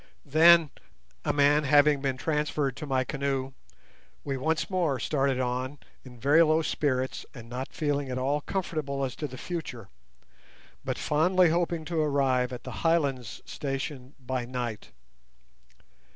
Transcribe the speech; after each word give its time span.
Then, 0.25 0.71
a 1.23 1.31
man 1.31 1.63
having 1.63 2.01
been 2.01 2.17
transferred 2.17 2.75
to 2.77 2.87
my 2.87 3.03
canoe, 3.03 3.53
we 4.23 4.35
once 4.35 4.67
more 4.67 4.99
started 4.99 5.39
on 5.39 5.77
in 6.03 6.19
very 6.19 6.41
low 6.41 6.63
spirits 6.63 7.23
and 7.35 7.47
not 7.47 7.71
feeling 7.71 8.09
at 8.09 8.17
all 8.17 8.41
comfortable 8.41 9.03
as 9.05 9.15
to 9.17 9.27
the 9.27 9.37
future, 9.37 9.89
but 10.83 10.97
fondly 10.97 11.49
hoping 11.51 11.85
to 11.85 12.01
arrive 12.01 12.51
at 12.51 12.63
the 12.63 12.71
"Highlands" 12.81 13.43
station 13.45 14.15
by 14.19 14.43
night. 14.43 14.89